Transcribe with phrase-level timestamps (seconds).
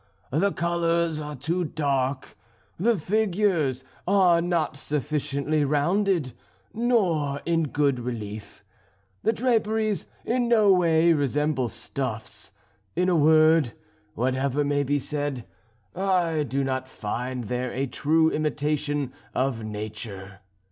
[0.33, 2.35] The colours are too dark,
[2.79, 6.33] the figures are not sufficiently rounded,
[6.73, 8.63] nor in good relief;
[9.21, 12.51] the draperies in no way resemble stuffs.
[12.95, 13.73] In a word,
[14.15, 15.45] whatever may be said,
[15.95, 20.39] I do not find there a true imitation of nature.